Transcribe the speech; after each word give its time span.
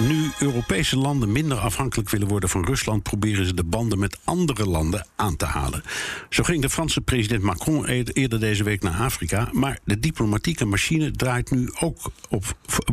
Nu 0.00 0.30
Europese 0.38 0.96
landen 0.96 1.32
minder 1.32 1.58
afhankelijk 1.58 2.10
willen 2.10 2.28
worden 2.28 2.48
van 2.48 2.64
Rusland, 2.64 3.02
proberen 3.02 3.46
ze 3.46 3.54
de 3.54 3.64
banden 3.64 3.98
met 3.98 4.18
andere 4.24 4.66
landen 4.66 5.06
aan 5.16 5.36
te 5.36 5.44
halen. 5.44 5.82
Zo 6.30 6.42
ging 6.42 6.62
de 6.62 6.70
Franse 6.70 7.00
president 7.00 7.42
Macron 7.42 7.86
eerder 7.86 8.40
deze 8.40 8.64
week 8.64 8.82
naar 8.82 9.00
Afrika, 9.00 9.48
maar 9.52 9.78
de 9.84 9.98
diplomatieke 9.98 10.64
machine 10.64 11.10
draait 11.10 11.50
nu 11.50 11.70
ook 11.80 12.12
op 12.28 12.44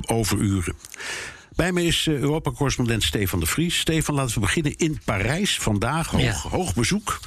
overuren. 0.06 0.76
Bij 1.56 1.72
me 1.72 1.86
is 1.86 2.08
eh, 2.08 2.14
Europa-correspondent 2.14 3.04
Stefan 3.04 3.40
de 3.40 3.46
Vries. 3.46 3.80
Stefan, 3.80 4.16
laten 4.16 4.34
we 4.34 4.40
beginnen 4.40 4.76
in 4.76 5.00
Parijs. 5.06 5.58
Vandaag 5.58 6.08
hoog, 6.08 6.42
hoog 6.42 6.74
bezoek. 6.74 7.20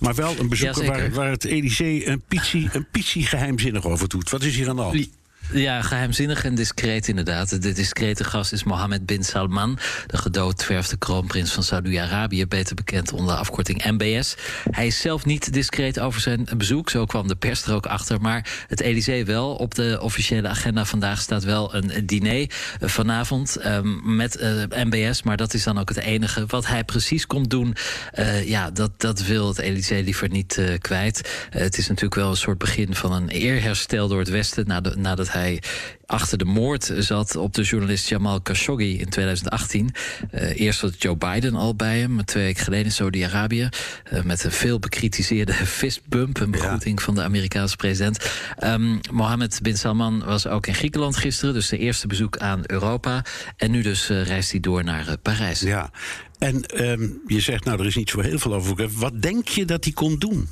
Maar 0.00 0.14
wel 0.14 0.38
een 0.38 0.48
bezoek 0.48 0.74
waar, 0.74 1.10
waar, 1.10 1.30
het 1.30 1.44
Elysée 1.44 2.06
een 2.06 2.22
pietsie, 2.28 2.68
een 2.72 2.86
geheimzinnig 3.26 3.84
over 3.84 4.08
doet. 4.08 4.30
Wat 4.30 4.42
is 4.42 4.56
hier 4.56 4.68
aan 4.68 4.76
de 4.76 4.82
hand? 4.82 5.08
Ja, 5.52 5.82
geheimzinnig 5.82 6.44
en 6.44 6.54
discreet 6.54 7.08
inderdaad. 7.08 7.62
De 7.62 7.72
discrete 7.72 8.24
gast 8.24 8.52
is 8.52 8.64
Mohammed 8.64 9.06
bin 9.06 9.24
Salman, 9.24 9.78
de 10.06 10.16
gedoodverfde 10.16 10.96
kroonprins 10.96 11.52
van 11.52 11.62
Saudi-Arabië, 11.62 12.46
beter 12.46 12.74
bekend 12.74 13.12
onder 13.12 13.34
de 13.34 13.40
afkorting 13.40 13.84
MBS. 13.84 14.36
Hij 14.70 14.86
is 14.86 15.00
zelf 15.00 15.24
niet 15.24 15.52
discreet 15.52 16.00
over 16.00 16.20
zijn 16.20 16.48
bezoek, 16.56 16.90
zo 16.90 17.04
kwam 17.04 17.28
de 17.28 17.36
pers 17.36 17.62
er 17.62 17.74
ook 17.74 17.86
achter, 17.86 18.20
maar 18.20 18.64
het 18.66 18.80
Elysée 18.80 19.24
wel. 19.24 19.54
Op 19.54 19.74
de 19.74 19.98
officiële 20.02 20.48
agenda 20.48 20.84
vandaag 20.84 21.20
staat 21.20 21.44
wel 21.44 21.74
een 21.74 22.06
diner 22.06 22.50
eh, 22.80 22.88
vanavond 22.88 23.66
um, 23.66 24.16
met 24.16 24.40
uh, 24.40 24.84
MBS, 24.84 25.22
maar 25.22 25.36
dat 25.36 25.54
is 25.54 25.64
dan 25.64 25.78
ook 25.78 25.88
het 25.88 25.98
enige. 25.98 26.46
Wat 26.46 26.66
hij 26.66 26.84
precies 26.84 27.26
komt 27.26 27.50
doen, 27.50 27.76
uh, 28.18 28.48
ja, 28.48 28.70
dat, 28.70 29.00
dat 29.00 29.22
wil 29.22 29.48
het 29.48 29.58
Elysée 29.58 30.02
liever 30.02 30.28
niet 30.28 30.60
kwijt. 30.78 31.46
het 31.50 31.78
is 31.78 31.88
natuurlijk 31.88 32.14
wel 32.14 32.30
een 32.30 32.36
soort 32.36 32.58
begin 32.58 32.94
van 32.94 33.12
een 33.12 33.28
eerherstel 33.28 34.08
door 34.08 34.18
het 34.18 34.28
Westen 34.28 34.66
nadat 34.96 35.27
hij 35.32 35.48
hij 35.48 35.62
achter 36.06 36.38
de 36.38 36.44
moord 36.44 36.92
zat 36.98 37.36
op 37.36 37.54
de 37.54 37.62
journalist 37.62 38.08
Jamal 38.08 38.40
Khashoggi 38.40 38.98
in 38.98 39.08
2018. 39.08 39.90
Uh, 40.34 40.60
eerst 40.60 40.80
was 40.80 40.90
Joe 40.98 41.16
Biden 41.16 41.54
al 41.54 41.74
bij 41.74 41.98
hem, 41.98 42.24
twee 42.24 42.44
weken 42.44 42.64
geleden 42.64 42.84
in 42.84 42.92
Saudi-Arabië. 42.92 43.68
Uh, 44.12 44.22
met 44.22 44.44
een 44.44 44.52
veel 44.52 44.78
bekritiseerde 44.78 45.52
fistbump, 45.80 46.40
een 46.40 46.50
begroeting 46.50 47.02
van 47.02 47.14
de 47.14 47.22
Amerikaanse 47.22 47.76
president. 47.76 48.30
Um, 48.64 49.00
Mohammed 49.12 49.58
bin 49.62 49.76
Salman 49.76 50.24
was 50.24 50.46
ook 50.46 50.66
in 50.66 50.74
Griekenland 50.74 51.16
gisteren, 51.16 51.54
dus 51.54 51.68
de 51.68 51.78
eerste 51.78 52.06
bezoek 52.06 52.36
aan 52.36 52.62
Europa. 52.66 53.24
En 53.56 53.70
nu 53.70 53.82
dus 53.82 54.10
uh, 54.10 54.22
reist 54.22 54.50
hij 54.50 54.60
door 54.60 54.84
naar 54.84 55.18
Parijs. 55.22 55.60
Ja, 55.60 55.90
en 56.38 56.84
um, 56.84 57.22
je 57.26 57.40
zegt, 57.40 57.64
nou, 57.64 57.80
er 57.80 57.86
is 57.86 57.96
niet 57.96 58.10
zo 58.10 58.20
heel 58.20 58.38
veel 58.38 58.54
over. 58.54 58.88
Wat 58.88 59.22
denk 59.22 59.48
je 59.48 59.64
dat 59.64 59.84
hij 59.84 59.92
kon 59.92 60.18
doen? 60.18 60.48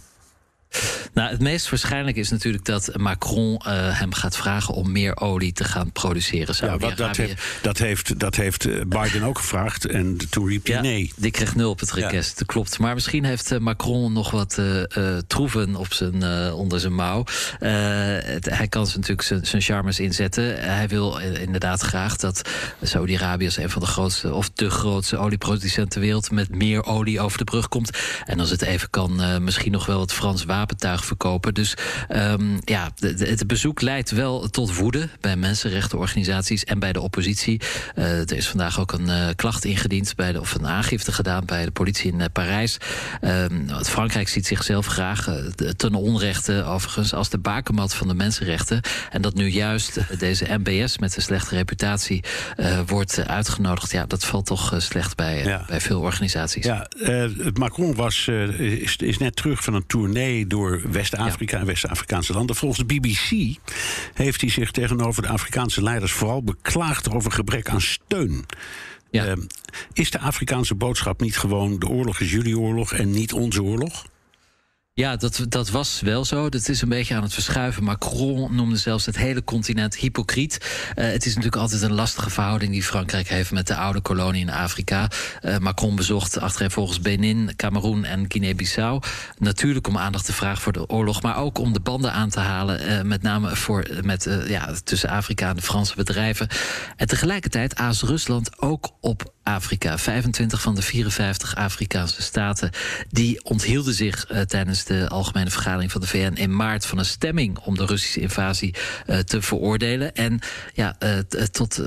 Nou, 1.17 1.31
het 1.31 1.41
meest 1.41 1.71
waarschijnlijk 1.71 2.17
is 2.17 2.31
natuurlijk 2.31 2.65
dat 2.65 2.91
Macron 2.97 3.53
uh, 3.53 3.99
hem 3.99 4.15
gaat 4.15 4.37
vragen 4.37 4.75
om 4.75 4.93
meer 4.93 5.21
olie 5.21 5.53
te 5.53 5.65
gaan 5.65 5.93
produceren. 5.93 6.55
Ja, 6.61 6.79
wat, 6.79 6.97
dat, 6.97 7.17
heeft, 7.17 7.43
dat, 7.63 7.79
heeft, 7.79 8.19
dat 8.19 8.35
heeft 8.37 8.65
eh, 8.65 8.81
Biden 8.87 9.23
ook 9.23 9.39
gevraagd 9.39 9.87
en 9.87 10.19
toen 10.31 10.49
riep 10.49 10.67
hij 10.67 10.81
nee. 10.81 11.13
Die 11.17 11.31
kreeg 11.31 11.55
nul 11.55 11.71
op 11.71 11.81
het 11.81 11.93
request, 11.93 12.39
ja. 12.39 12.45
klopt. 12.47 12.79
Maar 12.79 12.95
misschien 12.95 13.25
heeft 13.25 13.53
eh, 13.53 13.59
Macron 13.59 14.13
nog 14.13 14.31
wat 14.31 14.57
uh, 14.59 15.19
troeven 15.27 15.77
op 15.77 15.93
zijn, 15.93 16.53
onder 16.53 16.81
zijn 16.81 16.95
mouw. 16.95 17.25
hij 18.41 18.69
kan 18.69 18.87
natuurlijk 18.95 19.47
zijn, 19.47 19.63
charmes 19.63 20.01
inzetten. 20.01 20.63
Hij 20.63 20.89
wil 20.89 21.19
inderdaad 21.19 21.81
graag 21.81 22.17
dat 22.17 22.49
Saudi-Arabië 22.83 23.45
als 23.45 23.57
een 23.57 23.71
van 23.71 23.83
de 23.83 23.89
grootste 23.89 24.35
of 24.35 24.51
de 24.51 24.71
grootste 24.71 25.17
olieproducenten 25.17 25.89
ter 25.89 26.01
wereld 26.01 26.31
met 26.31 26.55
meer 26.55 26.85
olie 26.85 27.21
over 27.21 27.39
de 27.39 27.45
brug 27.45 27.69
komt. 27.69 27.99
En 28.25 28.41
als 28.41 28.51
het 28.51 28.63
even 28.63 28.91
kan, 28.91 29.45
misschien 29.45 29.73
nog 29.73 29.87
wel 29.87 30.01
het 30.01 30.13
Frans 30.13 30.45
wapen 30.45 30.55
wapentuig 30.67 31.06
verkopen. 31.07 31.55
Dus 31.55 31.75
um, 32.09 32.59
ja, 32.65 32.91
het 33.01 33.47
bezoek 33.47 33.81
leidt 33.81 34.11
wel 34.11 34.49
tot 34.49 34.77
woede 34.77 35.09
bij 35.21 35.37
mensenrechtenorganisaties 35.37 36.65
en 36.65 36.79
bij 36.79 36.93
de 36.93 37.01
oppositie. 37.01 37.61
Uh, 37.95 38.21
er 38.21 38.37
is 38.37 38.49
vandaag 38.49 38.81
ook 38.81 38.93
een 38.93 39.07
uh, 39.07 39.29
klacht 39.37 39.65
ingediend 39.65 40.15
bij 40.15 40.33
de, 40.33 40.41
of 40.41 40.55
een 40.55 40.67
aangifte 40.67 41.13
gedaan 41.13 41.45
bij 41.45 41.65
de 41.65 41.71
politie 41.71 42.13
in 42.13 42.19
uh, 42.19 42.25
Parijs. 42.33 42.79
Um, 43.21 43.69
Frankrijk 43.85 44.29
ziet 44.29 44.47
zichzelf 44.47 44.87
graag 44.87 45.29
ten 45.77 45.95
onrechte, 45.95 46.65
overigens, 46.65 47.15
als 47.15 47.29
de 47.29 47.39
bakermat 47.39 47.95
van 47.95 48.09
de 48.09 48.15
mensenrechten. 48.15 48.81
En 49.11 49.23
dat 49.23 49.35
nu 49.35 49.47
juist 49.47 50.19
deze 50.19 50.47
MBS 50.65 50.99
met 50.99 51.17
een 51.17 51.23
slechte 51.23 51.55
reputatie 51.55 52.25
wordt 52.87 53.27
uitgenodigd. 53.27 53.93
Ja, 53.93 54.07
dat 54.07 54.25
valt 54.25 54.47
toch 54.47 54.75
slecht 54.77 55.17
bij, 55.17 55.45
ja. 55.45 55.65
bij 55.69 55.81
veel 55.81 56.01
organisaties. 56.01 56.65
Ja, 56.65 56.89
Macron 57.55 57.95
was, 57.95 58.29
is, 58.59 58.97
is 58.97 59.19
net 59.19 59.37
terug 59.37 59.65
van 59.65 59.75
een 59.75 59.87
tournee 59.87 60.47
door 60.47 60.83
West-Afrika 60.91 61.59
en 61.59 61.67
West-Afrikaanse 61.67 62.33
landen. 62.33 62.57
Volgens 62.57 62.87
de 62.87 62.95
BBC 62.95 63.57
heeft 64.15 64.41
hij 64.41 64.51
zich 64.51 64.71
tegenover 64.71 65.23
de 65.23 65.29
Afrikaanse 65.29 65.83
leiders 65.83 66.13
vooral 66.13 66.43
beklaagd 66.43 67.11
over 67.11 67.33
gebrek 67.33 67.69
aan 67.69 67.81
steun. 67.81 68.45
Ja. 69.11 69.27
Uh, 69.27 69.33
is 69.93 70.11
de 70.11 70.19
Afrikaanse 70.19 70.75
boodschap 70.75 71.21
niet 71.21 71.37
gewoon: 71.37 71.79
de 71.79 71.89
oorlog 71.89 72.21
is 72.21 72.31
jullie 72.31 72.59
oorlog 72.59 72.93
en 72.93 73.11
niet 73.11 73.33
onze 73.33 73.63
oorlog? 73.63 74.07
Ja, 74.99 75.17
dat, 75.17 75.45
dat 75.49 75.71
was 75.71 76.01
wel 76.01 76.25
zo. 76.25 76.49
Dat 76.49 76.69
is 76.69 76.83
een 76.83 76.89
beetje 76.89 77.15
aan 77.15 77.23
het 77.23 77.35
verschuiven. 77.35 77.85
Macron 77.85 78.55
noemde 78.55 78.77
zelfs 78.77 79.07
het 79.07 79.17
hele 79.17 79.45
continent 79.45 79.97
hypocriet. 79.97 80.59
Uh, 80.99 81.05
het 81.05 81.27
is 81.27 81.35
natuurlijk 81.35 81.63
altijd 81.63 81.83
een 81.83 81.93
lastige 81.93 82.31
verhouding 82.31 82.73
die 82.73 82.83
Frankrijk 82.83 83.29
heeft 83.29 83.53
met 83.53 83.67
de 83.67 83.75
oude 83.75 84.01
kolonie 84.01 84.41
in 84.41 84.51
Afrika. 84.51 85.11
Uh, 85.43 85.59
Macron 85.59 85.97
bezocht 85.97 86.39
volgens 86.67 87.01
Benin, 87.01 87.57
Cameroen 87.57 88.05
en 88.05 88.25
Guinea-Bissau. 88.29 89.03
Natuurlijk 89.39 89.89
om 89.89 89.99
aandacht 89.99 90.25
te 90.25 90.33
vragen 90.33 90.63
voor 90.63 90.73
de 90.73 90.89
oorlog, 90.89 91.23
maar 91.23 91.37
ook 91.37 91.59
om 91.59 91.73
de 91.73 91.81
banden 91.81 92.13
aan 92.13 92.31
te 92.31 92.41
halen. 92.41 92.91
Uh, 92.91 93.03
met 93.03 93.23
name 93.23 93.57
voor, 93.57 93.87
met, 94.03 94.29
ja, 94.47 94.73
tussen 94.85 95.09
Afrika 95.09 95.49
en 95.49 95.57
de 95.57 95.63
Franse 95.63 95.95
bedrijven. 95.97 96.49
En 96.97 97.07
tegelijkertijd 97.07 97.77
aast 97.77 98.03
Rusland 98.03 98.63
ook 98.63 98.91
op 99.01 99.35
Afrika. 99.47 99.99
25 99.99 100.61
van 100.61 100.75
de 100.75 100.83
54 100.83 101.55
Afrikaanse 101.55 102.23
staten 102.23 102.71
die 103.11 103.45
onthielden 103.45 103.95
zich 103.95 104.27
tijdens 104.47 104.85
de 104.85 105.09
algemene 105.09 105.51
vergadering 105.51 105.93
van 105.93 106.01
de 106.01 106.07
VN 106.07 106.33
in 106.35 106.57
maart 106.57 106.87
van 106.87 106.99
een 106.99 107.05
stemming 107.05 107.59
om 107.59 107.75
de 107.75 107.87
Russische 107.87 108.21
invasie 108.21 108.75
uh, 109.07 109.19
te 109.19 109.43
veroordelen. 109.43 110.15
En 110.15 110.39
ja, 110.75 110.97
uh, 111.03 111.19
tot 111.51 111.81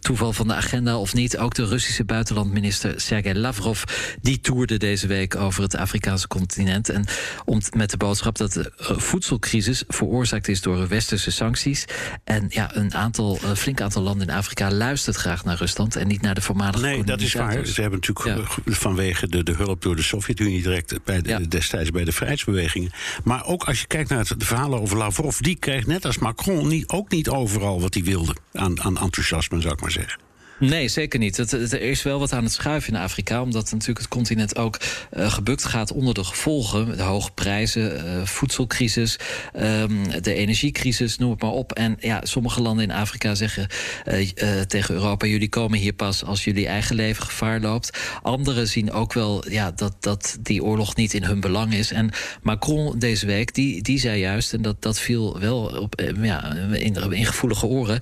toeval 0.00 0.32
van 0.32 0.48
de 0.48 0.54
agenda 0.54 0.98
of 0.98 1.14
niet, 1.14 1.38
ook 1.38 1.54
de 1.54 1.66
Russische 1.66 2.04
buitenlandminister 2.04 3.00
Sergei 3.00 3.38
Lavrov, 3.38 3.82
die 4.20 4.40
toerde 4.40 4.76
deze 4.76 5.06
week 5.06 5.36
over 5.36 5.62
het 5.62 5.76
Afrikaanse 5.76 6.28
continent. 6.28 6.88
En 6.88 7.04
om 7.44 7.60
met 7.76 7.90
de 7.90 7.96
boodschap 7.96 8.36
dat 8.36 8.52
de 8.52 8.72
voedselcrisis 8.76 9.84
veroorzaakt 9.88 10.48
is 10.48 10.60
door 10.60 10.88
westerse 10.88 11.30
sancties. 11.30 11.84
En 12.24 12.46
ja, 12.48 12.76
een 12.76 12.94
aantal, 12.94 13.38
flink 13.56 13.80
aantal 13.80 14.02
landen 14.02 14.28
in 14.28 14.34
Afrika 14.34 14.70
luistert 14.70 15.16
graag 15.16 15.44
naar 15.44 15.56
Rusland 15.56 15.96
en 15.96 16.06
niet 16.06 16.20
naar 16.20 16.34
de 16.34 16.40
voormalige. 16.40 16.91
Dat 17.04 17.20
is 17.20 17.34
waar. 17.34 17.66
Ze 17.66 17.80
hebben 17.80 18.00
natuurlijk 18.00 18.38
ja. 18.64 18.72
vanwege 18.72 19.28
de, 19.28 19.42
de 19.42 19.52
hulp 19.52 19.82
door 19.82 19.96
de 19.96 20.02
Sovjet-Unie 20.02 20.62
direct 20.62 21.04
bij 21.04 21.22
de, 21.22 21.28
ja. 21.28 21.38
destijds 21.38 21.90
bij 21.90 22.04
de 22.04 22.12
vrijheidsbewegingen. 22.12 22.90
Maar 23.24 23.46
ook 23.46 23.64
als 23.64 23.80
je 23.80 23.86
kijkt 23.86 24.08
naar 24.08 24.18
het, 24.18 24.40
de 24.40 24.46
verhalen 24.46 24.80
over 24.80 24.96
Lavrov, 24.96 25.38
die 25.38 25.56
kreeg 25.56 25.86
net 25.86 26.04
als 26.04 26.18
Macron 26.18 26.68
niet, 26.68 26.88
ook 26.88 27.10
niet 27.10 27.28
overal 27.28 27.80
wat 27.80 27.94
hij 27.94 28.02
wilde 28.02 28.36
aan, 28.52 28.82
aan 28.82 28.98
enthousiasme, 28.98 29.60
zou 29.60 29.74
ik 29.74 29.80
maar 29.80 29.90
zeggen. 29.90 30.18
Nee, 30.58 30.88
zeker 30.88 31.18
niet. 31.18 31.52
Er 31.72 31.80
is 31.80 32.02
wel 32.02 32.18
wat 32.18 32.32
aan 32.32 32.44
het 32.44 32.52
schuiven 32.52 32.94
in 32.94 33.00
Afrika, 33.00 33.42
omdat 33.42 33.70
natuurlijk 33.70 33.98
het 33.98 34.08
continent 34.08 34.56
ook 34.56 34.80
uh, 35.16 35.32
gebukt 35.32 35.64
gaat 35.64 35.92
onder 35.92 36.14
de 36.14 36.24
gevolgen. 36.24 36.96
De 36.96 37.02
hoge 37.02 37.30
prijzen, 37.32 37.94
uh, 37.94 38.26
voedselcrisis, 38.26 39.18
um, 39.56 40.22
de 40.22 40.34
energiecrisis, 40.34 41.18
noem 41.18 41.30
het 41.30 41.42
maar 41.42 41.50
op. 41.50 41.72
En 41.72 41.96
ja, 42.00 42.20
sommige 42.22 42.62
landen 42.62 42.84
in 42.84 42.90
Afrika 42.90 43.34
zeggen 43.34 43.66
uh, 44.06 44.60
tegen 44.60 44.94
Europa: 44.94 45.26
jullie 45.26 45.48
komen 45.48 45.78
hier 45.78 45.92
pas 45.92 46.24
als 46.24 46.44
jullie 46.44 46.66
eigen 46.66 46.96
leven 46.96 47.24
gevaar 47.24 47.60
loopt. 47.60 47.98
Anderen 48.22 48.68
zien 48.68 48.92
ook 48.92 49.12
wel 49.12 49.50
ja, 49.50 49.70
dat, 49.70 49.96
dat 50.00 50.38
die 50.40 50.62
oorlog 50.62 50.96
niet 50.96 51.14
in 51.14 51.24
hun 51.24 51.40
belang 51.40 51.74
is. 51.74 51.92
En 51.92 52.10
Macron 52.42 52.98
deze 52.98 53.26
week, 53.26 53.54
die, 53.54 53.82
die 53.82 53.98
zei 53.98 54.20
juist, 54.20 54.52
en 54.52 54.62
dat, 54.62 54.82
dat 54.82 54.98
viel 54.98 55.38
wel 55.38 55.64
op, 55.64 56.02
ja, 56.20 56.54
in, 56.54 57.12
in 57.12 57.26
gevoelige 57.26 57.66
oren, 57.66 58.00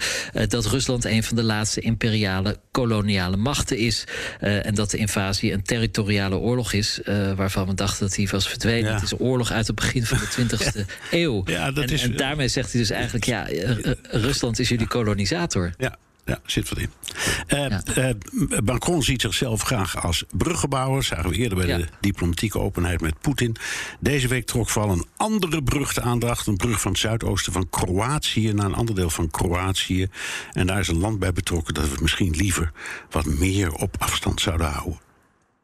dat 0.48 0.66
Rusland 0.66 1.04
een 1.04 1.22
van 1.22 1.36
de 1.36 1.42
laatste 1.42 1.80
imperiale 1.80 2.39
koloniale 2.70 3.36
machten 3.36 3.76
is. 3.76 4.04
Uh, 4.40 4.66
en 4.66 4.74
dat 4.74 4.90
de 4.90 4.96
invasie 4.96 5.52
een 5.52 5.62
territoriale 5.62 6.36
oorlog 6.36 6.72
is. 6.72 7.00
Uh, 7.04 7.32
waarvan 7.32 7.66
we 7.66 7.74
dachten 7.74 8.06
dat 8.06 8.16
hij 8.16 8.28
was 8.30 8.48
verdwenen. 8.48 8.88
Ja. 8.90 8.94
Het 8.94 9.02
is 9.02 9.18
oorlog 9.18 9.50
uit 9.50 9.66
het 9.66 9.76
begin 9.76 10.04
van 10.04 10.18
de 10.18 10.28
20e 10.84 10.84
eeuw. 11.10 11.42
Ja, 11.44 11.70
dat 11.70 11.84
en, 11.84 11.90
is, 11.90 12.02
en 12.02 12.16
daarmee 12.16 12.48
zegt 12.48 12.72
hij 12.72 12.80
dus 12.80 12.90
eigenlijk: 12.90 13.24
ja, 13.24 13.46
Rusland 14.02 14.58
is 14.58 14.68
jullie 14.68 14.86
kolonisator. 14.86 15.72
Ja. 15.78 15.96
Ja, 16.30 16.40
zit 16.46 16.68
wat 16.68 16.78
in. 16.78 16.90
Uh, 17.96 18.10
Macron 18.64 19.02
ziet 19.02 19.20
zichzelf 19.20 19.62
graag 19.62 20.02
als 20.02 20.24
bruggenbouwer. 20.30 21.02
Zagen 21.02 21.30
we 21.30 21.36
eerder 21.36 21.58
bij 21.58 21.76
de 21.76 21.88
diplomatieke 22.00 22.58
openheid 22.58 23.00
met 23.00 23.20
Poetin. 23.20 23.56
Deze 24.00 24.28
week 24.28 24.46
trok 24.46 24.68
vooral 24.68 24.90
een 24.90 25.06
andere 25.16 25.62
brug 25.62 25.94
de 25.94 26.00
aandacht. 26.00 26.46
Een 26.46 26.56
brug 26.56 26.80
van 26.80 26.90
het 26.90 27.00
zuidoosten 27.00 27.52
van 27.52 27.70
Kroatië 27.70 28.52
naar 28.52 28.66
een 28.66 28.74
ander 28.74 28.94
deel 28.94 29.10
van 29.10 29.30
Kroatië. 29.30 30.08
En 30.52 30.66
daar 30.66 30.80
is 30.80 30.88
een 30.88 30.98
land 30.98 31.18
bij 31.18 31.32
betrokken 31.32 31.74
dat 31.74 31.88
we 31.88 31.98
misschien 32.02 32.36
liever 32.36 32.72
wat 33.10 33.24
meer 33.24 33.72
op 33.72 33.96
afstand 33.98 34.40
zouden 34.40 34.66
houden. 34.66 35.09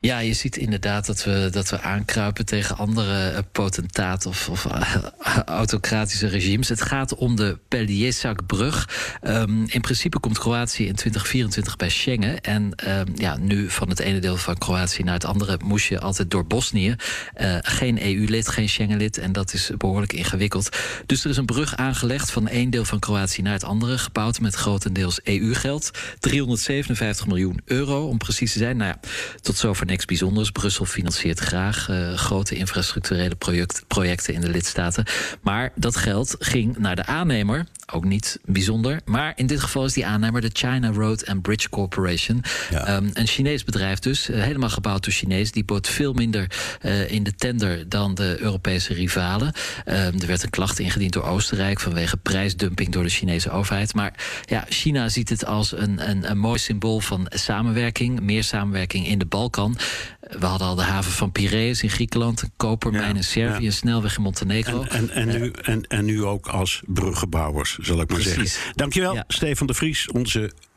Ja, 0.06 0.18
je 0.18 0.32
ziet 0.32 0.56
inderdaad 0.56 1.06
dat 1.06 1.24
we, 1.24 1.48
dat 1.50 1.70
we 1.70 1.80
aankruipen 1.80 2.46
tegen 2.46 2.76
andere 2.76 3.32
uh, 3.32 3.38
potentaat 3.52 4.26
of, 4.26 4.48
of 4.48 4.64
uh, 4.64 4.94
autocratische 5.44 6.26
regimes. 6.26 6.68
Het 6.68 6.82
gaat 6.82 7.14
om 7.14 7.36
de 7.36 7.58
Peljesak-brug. 7.68 8.88
Um, 9.22 9.64
in 9.66 9.80
principe 9.80 10.18
komt 10.18 10.38
Kroatië 10.38 10.86
in 10.86 10.94
2024 10.94 11.76
bij 11.76 11.88
Schengen. 11.88 12.40
En 12.40 12.72
um, 12.88 13.12
ja, 13.14 13.36
nu 13.36 13.70
van 13.70 13.88
het 13.88 13.98
ene 13.98 14.18
deel 14.18 14.36
van 14.36 14.58
Kroatië 14.58 15.02
naar 15.02 15.14
het 15.14 15.24
andere 15.24 15.58
moest 15.64 15.86
je 15.86 16.00
altijd 16.00 16.30
door 16.30 16.46
Bosnië. 16.46 16.96
Uh, 17.40 17.56
geen 17.60 18.02
EU-lid, 18.02 18.48
geen 18.48 18.68
Schengen-lid. 18.68 19.18
En 19.18 19.32
dat 19.32 19.52
is 19.52 19.70
behoorlijk 19.76 20.12
ingewikkeld. 20.12 20.76
Dus 21.06 21.24
er 21.24 21.30
is 21.30 21.36
een 21.36 21.46
brug 21.46 21.76
aangelegd 21.76 22.30
van 22.30 22.48
één 22.48 22.70
deel 22.70 22.84
van 22.84 22.98
Kroatië 22.98 23.42
naar 23.42 23.52
het 23.52 23.64
andere. 23.64 23.98
Gebouwd 23.98 24.40
met 24.40 24.54
grotendeels 24.54 25.20
EU-geld. 25.22 25.90
357 26.18 27.26
miljoen 27.26 27.60
euro, 27.64 28.06
om 28.06 28.18
precies 28.18 28.52
te 28.52 28.58
zijn. 28.58 28.76
Nou 28.76 28.90
ja, 28.90 29.08
tot 29.40 29.56
zover 29.56 29.86
niks 29.96 30.20
bijzonders. 30.20 30.50
Brussel 30.50 30.84
financiert 30.84 31.38
graag 31.38 31.88
uh, 31.88 32.14
grote 32.14 32.54
infrastructurele 32.54 33.34
project, 33.34 33.84
projecten 33.86 34.34
in 34.34 34.40
de 34.40 34.48
lidstaten. 34.48 35.04
Maar 35.42 35.72
dat 35.74 35.96
geld 35.96 36.36
ging 36.38 36.78
naar 36.78 36.96
de 36.96 37.06
aannemer. 37.06 37.66
Ook 37.92 38.04
niet 38.04 38.38
bijzonder. 38.44 39.00
Maar 39.04 39.32
in 39.36 39.46
dit 39.46 39.60
geval 39.60 39.84
is 39.84 39.92
die 39.92 40.06
aannemer 40.06 40.40
de 40.40 40.50
China 40.52 40.90
Road 40.90 41.26
and 41.26 41.42
Bridge 41.42 41.68
Corporation. 41.68 42.42
Ja. 42.70 42.96
Um, 42.96 43.10
een 43.12 43.26
Chinees 43.26 43.64
bedrijf 43.64 43.98
dus. 43.98 44.30
Uh, 44.30 44.42
helemaal 44.42 44.68
gebouwd 44.68 45.04
door 45.04 45.12
Chinees. 45.12 45.52
Die 45.52 45.64
bood 45.64 45.88
veel 45.88 46.12
minder 46.12 46.50
uh, 46.82 47.10
in 47.10 47.22
de 47.22 47.34
tender 47.34 47.88
dan 47.88 48.14
de 48.14 48.36
Europese 48.40 48.94
rivalen. 48.94 49.52
Um, 49.86 49.94
er 49.94 50.26
werd 50.26 50.42
een 50.42 50.50
klacht 50.50 50.78
ingediend 50.78 51.12
door 51.12 51.22
Oostenrijk 51.22 51.80
vanwege 51.80 52.16
prijsdumping 52.16 52.92
door 52.92 53.02
de 53.02 53.08
Chinese 53.08 53.50
overheid. 53.50 53.94
Maar 53.94 54.12
ja, 54.44 54.64
China 54.68 55.08
ziet 55.08 55.28
het 55.28 55.44
als 55.44 55.72
een, 55.72 56.10
een, 56.10 56.30
een 56.30 56.38
mooi 56.38 56.58
symbool 56.58 57.00
van 57.00 57.26
samenwerking. 57.30 58.20
Meer 58.20 58.44
samenwerking 58.44 59.06
in 59.06 59.18
de 59.18 59.26
Balkan. 59.26 59.75
We 60.20 60.46
hadden 60.46 60.66
al 60.66 60.74
de 60.74 60.82
haven 60.82 61.12
van 61.12 61.32
Piraeus 61.32 61.82
in 61.82 61.90
Griekenland, 61.90 62.42
een 62.42 62.52
kopermijn 62.56 63.08
ja, 63.08 63.14
in 63.14 63.24
Servië, 63.24 63.60
ja. 63.60 63.66
een 63.66 63.72
snelweg 63.72 64.16
in 64.16 64.22
Montenegro. 64.22 64.82
En, 64.82 65.10
en, 65.10 65.28
en, 65.28 65.40
nu, 65.40 65.50
en, 65.50 65.86
en 65.86 66.04
nu 66.04 66.24
ook 66.24 66.46
als 66.46 66.82
bruggenbouwers, 66.86 67.78
zal 67.80 68.00
ik 68.00 68.10
maar 68.10 68.20
Precies. 68.20 68.52
zeggen. 68.52 68.72
Dankjewel. 68.74 69.22
Stefan 69.28 69.66
de 69.66 69.74
Vries, 69.74 70.08
onze 70.10 70.52